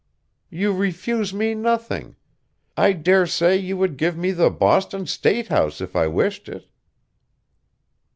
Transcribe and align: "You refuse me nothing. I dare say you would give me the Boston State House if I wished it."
"You 0.49 0.73
refuse 0.73 1.31
me 1.31 1.53
nothing. 1.53 2.15
I 2.75 2.93
dare 2.93 3.27
say 3.27 3.55
you 3.55 3.77
would 3.77 3.97
give 3.97 4.17
me 4.17 4.31
the 4.31 4.49
Boston 4.49 5.05
State 5.05 5.49
House 5.49 5.79
if 5.79 5.95
I 5.95 6.07
wished 6.07 6.49
it." 6.49 6.67